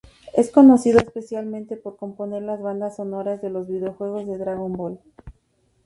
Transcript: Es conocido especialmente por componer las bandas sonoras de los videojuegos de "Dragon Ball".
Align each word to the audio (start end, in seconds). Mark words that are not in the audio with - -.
Es 0.33 0.49
conocido 0.49 0.97
especialmente 0.97 1.77
por 1.77 1.95
componer 1.95 2.41
las 2.41 2.59
bandas 2.59 2.95
sonoras 2.95 3.39
de 3.39 3.51
los 3.51 3.67
videojuegos 3.67 4.25
de 4.25 4.39
"Dragon 4.39 4.73
Ball". 4.73 4.99